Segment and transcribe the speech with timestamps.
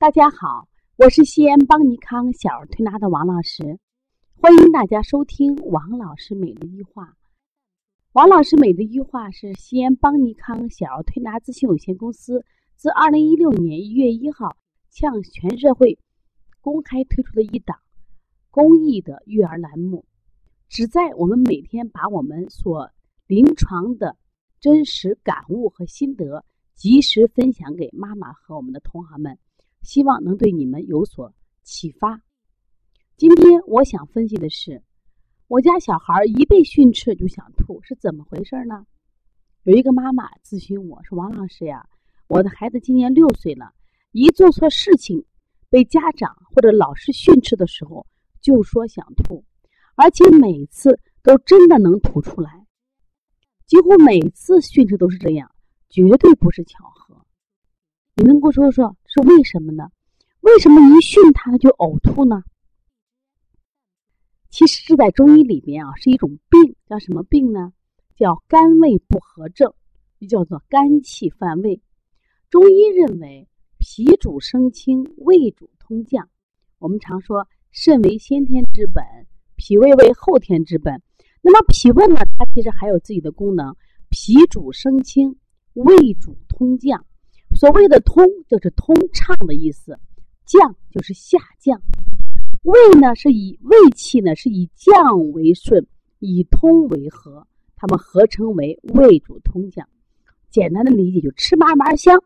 [0.00, 3.80] 大家好，我是西安邦尼康小儿推拿的王老师，
[4.36, 7.16] 欢迎大家收听王老师每日一话。
[8.12, 12.44] 王老师每日一话是西安邦尼康小儿推拿咨询有限公司
[12.76, 14.56] 自二零一六年一月一号
[14.88, 15.98] 向全社会
[16.60, 17.76] 公开推出的一档
[18.52, 20.04] 公益的育儿栏目，
[20.68, 22.88] 旨在我们每天把我们所
[23.26, 24.16] 临床的
[24.60, 26.44] 真实感悟和心得
[26.76, 29.36] 及时分享给妈妈和我们的同行们。
[29.82, 32.22] 希望能对你们有所启发。
[33.16, 34.82] 今天我想分析的是，
[35.48, 38.86] 我家小孩一被训斥就想吐，是怎么回事呢？
[39.64, 41.88] 有一个妈妈咨询我说：“王老师呀，
[42.26, 43.72] 我的孩子今年六岁了，
[44.12, 45.24] 一做错事情
[45.68, 48.06] 被家长或者老师训斥的时候，
[48.40, 49.44] 就说想吐，
[49.94, 52.66] 而且每次都真的能吐出来，
[53.66, 55.50] 几乎每次训斥都是这样，
[55.90, 57.26] 绝对不是巧合。”
[58.18, 59.92] 你能够说说是为什么呢？
[60.40, 62.42] 为什么一训他就呕吐呢？
[64.50, 67.72] 其实是在中医里面啊，是一种病，叫什么病呢？
[68.16, 69.72] 叫肝胃不和症，
[70.18, 71.80] 又叫做肝气犯胃。
[72.50, 73.46] 中医认为，
[73.78, 76.28] 脾主升清，胃主通降。
[76.80, 79.04] 我们常说，肾为先天之本，
[79.54, 81.00] 脾胃为后天之本。
[81.40, 83.76] 那么脾胃呢，它其实还有自己的功能，
[84.10, 85.36] 脾主升清，
[85.74, 87.06] 胃主通降。
[87.58, 89.98] 所谓的通就是通畅的意思，
[90.46, 91.82] 降就是下降。
[92.62, 95.84] 胃呢是以胃气呢是以降为顺，
[96.20, 99.88] 以通为和，它们合称为胃主通降。
[100.50, 102.22] 简单的理解就吃嘛嘛香，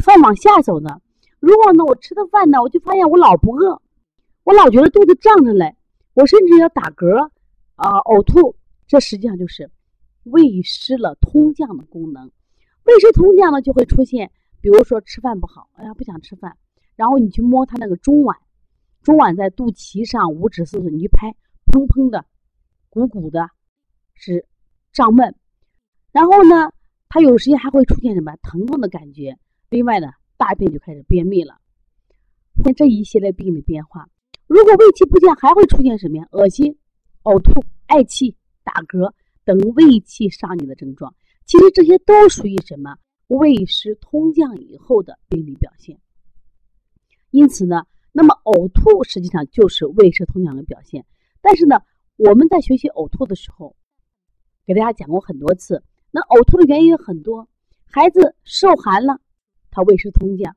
[0.00, 1.00] 饭往下走呢。
[1.40, 3.82] 如果呢我吃的饭呢，我就发现我老不饿，
[4.44, 5.74] 我老觉得肚子胀着嘞，
[6.14, 7.30] 我甚至要打嗝
[7.74, 8.54] 啊呕吐，
[8.86, 9.68] 这实际上就是
[10.22, 12.30] 胃失了通降的功能。
[12.84, 14.30] 胃失通降呢就会出现。
[14.62, 16.56] 比如说吃饭不好，哎呀不想吃饭，
[16.96, 18.34] 然后你去摸他那个中脘，
[19.02, 21.34] 中脘在肚脐上五指四寸，你去拍，
[21.66, 22.24] 砰砰的，
[22.88, 23.50] 鼓鼓的，
[24.14, 24.46] 是
[24.92, 25.34] 胀闷。
[26.12, 26.72] 然后呢，
[27.08, 29.36] 他有时间还会出现什么疼痛的感觉。
[29.68, 31.58] 另外呢，大便就开始便秘了。
[32.62, 34.08] 看这一系列病理变化，
[34.46, 36.28] 如果胃气不降，还会出现什么呀？
[36.30, 36.78] 恶心、
[37.24, 39.12] 呕吐、嗳气、打嗝
[39.44, 41.12] 等胃气上逆的症状。
[41.46, 42.96] 其实这些都属于什么？
[43.38, 45.98] 胃湿通降以后的病理表现，
[47.30, 51.06] 因此呢，那么呕吐实际上就是胃湿通降的表现。
[51.40, 51.80] 但是呢，
[52.16, 53.74] 我们在学习呕吐的时候，
[54.66, 57.48] 给大家讲过很多次，那呕吐的原因有很多。
[57.86, 59.18] 孩子受寒了，
[59.70, 60.52] 他胃湿通降；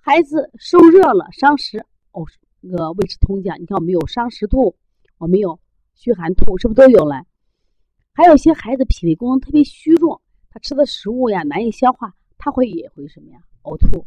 [0.00, 2.26] 孩子受热了，伤食，呕
[2.60, 3.60] 那个胃湿通降。
[3.60, 4.74] 你看，我们有伤食吐，
[5.18, 5.60] 我们有
[5.94, 7.26] 虚寒吐，是不是都有了？
[8.14, 10.21] 还有些孩子脾胃功能特别虚弱。
[10.52, 14.04] 他吃的食物呀难以消化，他会也会什么呀呕吐。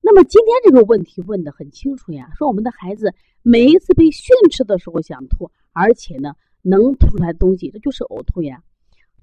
[0.00, 3.12] 那么今天这个问题问的很清楚呀，说我们的孩子
[3.42, 8.62] 每一次被训斥的时候想吐，而且呢能吐出来东西，这就是呕吐呀。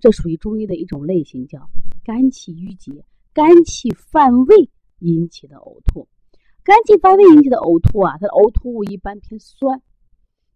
[0.02, 1.70] 这属于中医的一种类型，叫
[2.04, 6.08] 肝气郁结、肝气犯胃引起的呕吐。
[6.64, 9.82] 肝气犯胃引起的呕吐啊，它的呕吐物一般偏酸，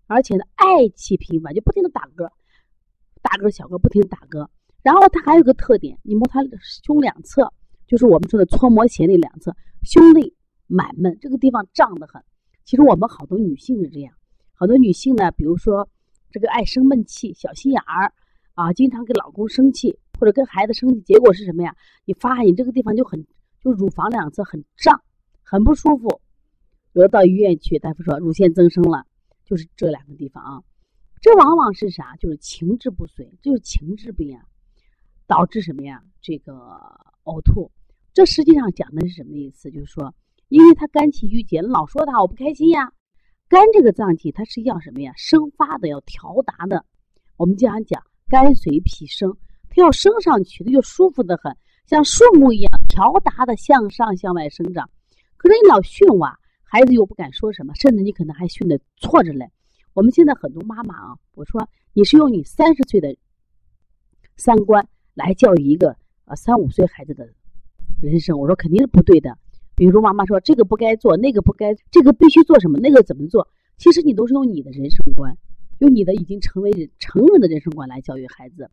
[0.07, 2.29] 而且呢嗳气频繁，就不停的打嗝，
[3.21, 4.47] 大嗝小嗝不停的打嗝。
[4.83, 6.41] 然后它还有个特点，你摸它
[6.83, 7.51] 胸两侧，
[7.87, 10.33] 就是我们说的搓摩斜那两侧，胸内
[10.67, 12.21] 满闷，这个地方胀得很。
[12.65, 14.13] 其实我们好多女性是这样，
[14.53, 15.89] 好多女性呢，比如说
[16.31, 18.13] 这个爱生闷气、小心眼儿
[18.55, 21.75] 啊，经常给老公生气或者跟孩子生气，结果是什么呀？
[22.05, 23.25] 你发现你这个地方就很，
[23.61, 25.01] 就乳房两侧很胀，
[25.43, 26.19] 很不舒服。
[26.91, 29.05] 有的到医院去，大夫说乳腺增生了，
[29.45, 30.61] 就是这两个地方啊。
[31.21, 32.15] 这往往是啥？
[32.17, 34.43] 就是情志不遂，就是情志病啊。
[35.27, 36.01] 导致什么呀？
[36.21, 36.53] 这个
[37.23, 37.71] 呕吐，
[38.13, 39.69] 这实际上讲的是什么意思？
[39.71, 40.13] 就是说，
[40.49, 42.91] 因为他肝气郁结，老说他我不开心呀。
[43.49, 45.13] 肝这个脏器，它是要什么呀？
[45.15, 46.85] 生发的，要调达的。
[47.37, 49.37] 我们经常讲肝随脾升，
[49.69, 51.55] 它要升上去，它就舒服的很，
[51.85, 54.89] 像树木一样调达的向上向外生长。
[55.37, 59.51] 可是你老训娃，孩子又不敢说什么，甚至你可能还训的错着嘞。
[59.93, 63.15] 我们现在很多妈妈啊，我说你是用你三十岁的
[64.37, 64.87] 三观。
[65.13, 65.95] 来教育一个
[66.25, 67.27] 呃三五岁孩子的
[68.01, 69.37] 人生，我说肯定是不对的。
[69.75, 73.47] 比如妈妈说这个不该做，那个不该，这个必须做什么，那个怎么做？
[73.77, 75.35] 其实你都是用你的人生观，
[75.79, 78.69] 用你的已经成为成人的人生观来教育孩子。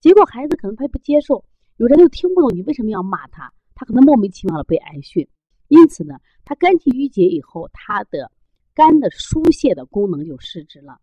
[0.00, 1.44] 结果孩子可能他不接受，
[1.76, 5.26] 有人就听不懂你为什么要骂他，他可能莫名其妙的被挨训。
[5.68, 8.30] 因此呢，他肝气郁结以后，他的
[8.74, 11.00] 肝的疏泄的功能就失职了，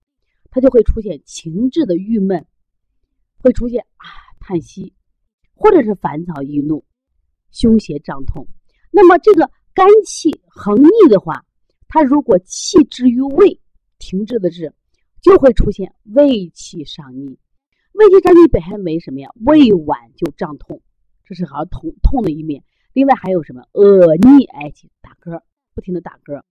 [0.49, 2.45] 他就会出现情志的郁闷，
[3.39, 4.30] 会出现啊。
[4.41, 4.93] 叹息，
[5.53, 6.83] 或者是烦躁易怒、
[7.51, 8.45] 胸胁胀痛，
[8.91, 11.45] 那么这个肝气横逆的话，
[11.87, 13.61] 它如果气滞于胃，
[13.99, 14.73] 停滞的滞，
[15.21, 17.37] 就会出现胃气上逆。
[17.93, 19.29] 胃气上逆表现为什么呀？
[19.45, 20.81] 胃脘就胀痛，
[21.23, 22.63] 这是好像痛痛的一面。
[22.93, 23.61] 另外还有什么？
[23.73, 25.41] 恶逆哎，打嗝，
[25.73, 26.41] 不停的打嗝。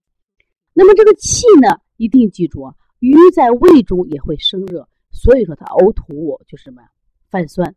[0.73, 6.89] 那么这个气呢，一定记住啊，鱼在胃中也会生热，所以说它呕吐就是什么呀
[7.29, 7.75] 泛酸。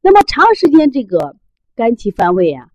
[0.00, 1.36] 那么长时间这个
[1.74, 2.70] 肝气犯胃啊，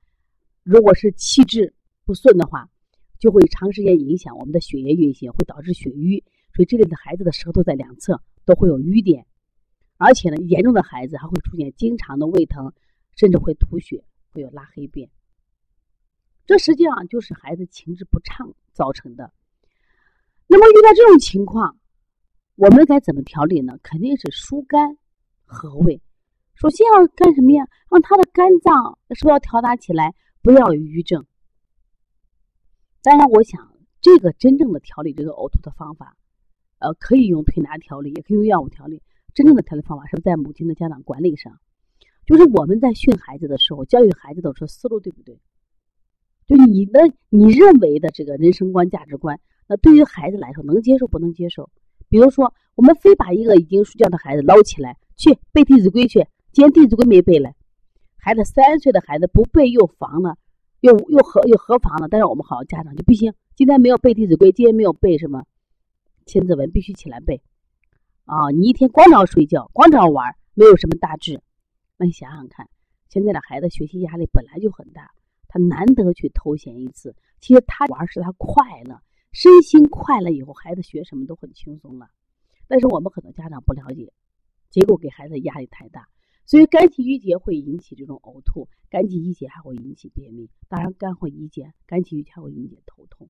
[0.63, 1.73] 如果是气滞
[2.05, 2.69] 不顺的话，
[3.17, 6.23] 就会长时间影响我们的血液运行，会导致血瘀。
[6.53, 9.25] 所以这类的孩子的舌头在两侧都会有瘀点，
[9.97, 12.73] 而且呢，严重的孩子还会出现经常的胃疼，
[13.15, 15.09] 甚至会吐血，会有拉黑便。
[16.45, 19.31] 这实际上就是孩子情志不畅造成的。
[20.45, 21.79] 那么遇到这种情况，
[22.55, 23.79] 我们该怎么调理呢？
[23.81, 24.97] 肯定是疏肝
[25.45, 26.01] 和胃。
[26.55, 27.67] 首先要干什么呀？
[27.89, 31.25] 让他的肝脏是不是要调达起来，不要有瘀症。
[33.01, 36.15] 当然，我想这个真正的调理这个呕吐的方法，
[36.79, 39.01] 呃，可以用推拿调理，也可以用药物调理。
[39.33, 41.59] 真正的调理方法是在母亲的家长管理上，
[42.25, 45.39] 就是我们在训孩子的时候，教育孩子的时候思路对不对？
[46.45, 51.69] 就你的你认为的这个人生观、价值观，那对于孩子来说能接受不能接受？
[52.09, 56.27] 比如说，我们非把一个已经睡觉的孩子捞起来去背《弟子规》去。
[56.53, 57.55] 今天《弟子规》没背嘞，
[58.15, 60.37] 孩子三岁的孩子不背又防了，
[60.81, 62.07] 又又何又何妨呢？
[62.07, 65.39] 但是我们好家长就不行，今天没有背《弟子规》，今天没有背什么
[66.27, 67.41] 《千字文》，必须起来背
[68.25, 68.51] 啊！
[68.51, 71.41] 你一天光着睡觉，光着玩，没有什么大志。
[71.97, 72.69] 那你想想看，
[73.09, 75.09] 现在的孩子学习压力本来就很大，
[75.47, 79.01] 他难得去偷闲一次，其实他玩是他快乐，
[79.31, 82.09] 身心快乐以后，孩子学什么都很轻松了。
[82.67, 84.13] 但是我们很多家长不了解，
[84.69, 86.07] 结果给孩子压力太大。
[86.45, 93.29] 所以肝气郁结会引起这种呕吐，肝气郁结还会引起便秘，当然肝会郁结，肝气郁结还会引起头痛。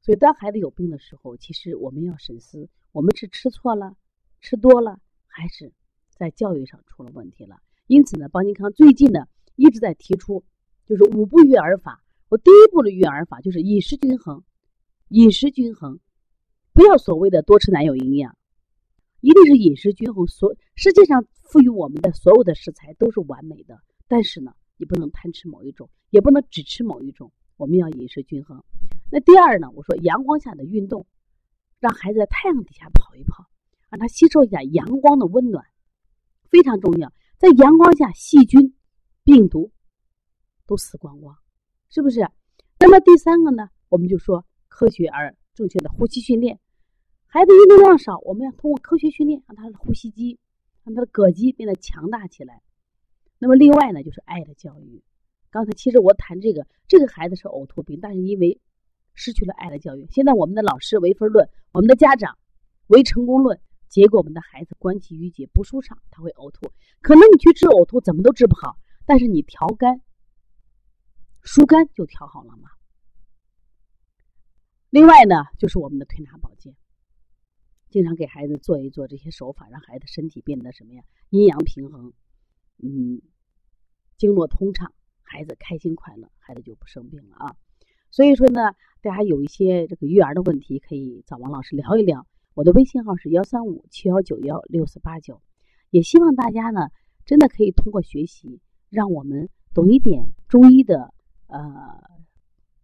[0.00, 3.96] 所以当孩子有病的时候，其实我们要审思：我们是吃错了、
[4.40, 5.72] 吃多了，还是
[6.10, 7.56] 在教育上出了问题了？
[7.88, 9.26] 因此呢，邦尼康最近呢
[9.56, 10.44] 一直在提出，
[10.86, 12.02] 就是五步育儿法。
[12.28, 14.42] 我第一步的育儿法就是饮食均衡，
[15.08, 15.98] 饮食均衡，
[16.72, 18.36] 不要所谓的多吃奶有营养。
[19.22, 20.26] 一定是饮食均衡。
[20.26, 27.32] 所实际上赋予我们的所有的食材都是完美的，但是呢，你不能贪吃某一种，也不能只吃某一种。
[27.56, 28.62] 我们要饮食均衡。
[29.10, 29.70] 那第二呢？
[29.72, 31.06] 我说阳光下的运动，
[31.80, 33.46] 让孩子在太阳底下跑一跑，
[33.88, 35.64] 让他吸收一下阳光的温暖，
[36.50, 37.12] 非常重要。
[37.38, 38.74] 在阳光下，细菌、
[39.22, 39.70] 病毒
[40.66, 41.36] 都死光光，
[41.90, 42.20] 是不是？
[42.80, 43.68] 那么第三个呢？
[43.90, 46.58] 我们就说科学而正确的呼吸训练。
[47.34, 50.38] 孩子运动量少，我们要通过科学训练，让他的呼吸肌、
[50.84, 52.60] 让他的膈肌变得强大起来。
[53.38, 55.02] 那么另外呢，就是爱的教育。
[55.48, 58.60] 刚才其实我谈这个，这个孩子是呕吐病，但是因为
[59.14, 62.36] 失去了爱的教育，现在我们的老师唯分论，我们的家长
[62.88, 63.58] 唯成功论，
[63.88, 66.70] 结果我们的孩子关气郁结不舒畅，他会呕吐。
[67.00, 68.76] 可能你去治呕吐，怎么都治不好，
[69.06, 70.02] 但是你调肝、
[71.40, 72.68] 疏肝就调好了嘛。
[74.90, 76.76] 另外呢，就是我们的推拿保健。
[77.92, 81.04] 经常给孩子做一做这些手法，让孩子身体变得什么呀？
[81.28, 82.12] 阴阳平衡，
[82.82, 83.20] 嗯，
[84.16, 84.92] 经络通畅，
[85.22, 87.54] 孩子开心快乐，孩子就不生病了啊。
[88.10, 88.72] 所以说呢，
[89.02, 92.26] 大家有一些这个育儿的问题，可以找王老师聊一聊。
[92.54, 95.40] 我的微信号是幺三五七幺九幺六四八九。
[95.90, 96.88] 也希望大家呢，
[97.26, 101.12] 真的可以通过学习，让我们懂一点中医的
[101.46, 101.62] 呃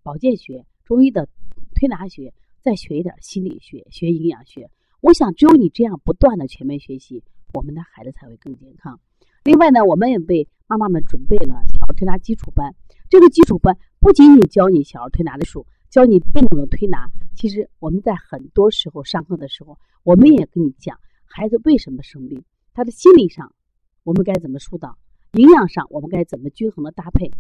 [0.02, 1.28] 保健学、中医的
[1.75, 4.71] 推拿学，再学一点心理学、学营养学。
[5.00, 7.23] 我想，只有你这样不断的全面学习，
[7.55, 8.99] 我们的孩子才会更健康。
[9.45, 12.75] 另外呢，我们也为妈妈们准备了小儿推拿基础班。
[13.09, 17.09] 这个基础班不仅仅教你小儿推拿的术，教你病种的推拿。
[17.37, 22.43] 其实我们在很多时候上课的时候，我们也跟你讲孩子为什么生病，
[22.75, 23.55] 他的心理上
[24.02, 24.99] 我们该怎么疏导，
[25.35, 27.31] 营养上我们该怎么均衡的搭配。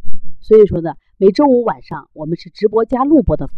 [0.40, 3.50] 所以说呢，每周五晚上我们是直播加录播的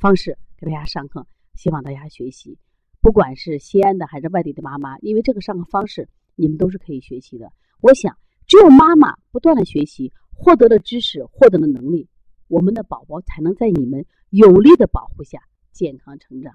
[0.00, 2.58] 方式给大家上课，希望大家学习。
[3.04, 7.52] 不管是西安的还是外地的妈妈，因为这个上课方式，你们都是可以学习的。
[7.82, 12.08] 我想，只有妈妈不断的学习，获得了知识，获得了能力，
[12.48, 15.38] 我们的宝宝才能在你们有力的保护下
[15.70, 16.54] 健康成长。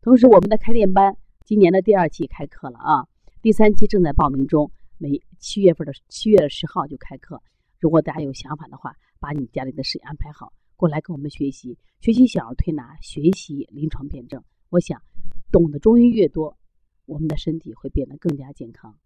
[0.00, 3.08] 同时，我们的开店班今年的第二期开课了啊，
[3.42, 7.42] 第三期正在报名中，每七月份的七月十号就开课。
[7.80, 14.40] 如果大家有想法的话，把你家里的事安排好，过来跟我们学习，学习小儿推拿，学习临床辩证。
[14.70, 15.02] 我想。
[15.54, 16.58] 懂得中医越多，
[17.06, 18.98] 我们的身体会变得更加健康。